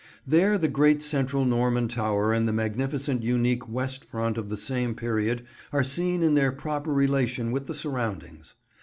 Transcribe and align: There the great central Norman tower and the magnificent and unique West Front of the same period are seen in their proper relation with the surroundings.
There 0.25 0.57
the 0.57 0.67
great 0.67 1.03
central 1.03 1.45
Norman 1.45 1.87
tower 1.87 2.33
and 2.33 2.47
the 2.47 2.51
magnificent 2.53 3.19
and 3.19 3.27
unique 3.29 3.69
West 3.69 4.03
Front 4.03 4.35
of 4.35 4.49
the 4.49 4.57
same 4.57 4.95
period 4.95 5.43
are 5.71 5.83
seen 5.83 6.23
in 6.23 6.33
their 6.33 6.51
proper 6.51 6.91
relation 6.91 7.51
with 7.51 7.67
the 7.67 7.75
surroundings. 7.75 8.55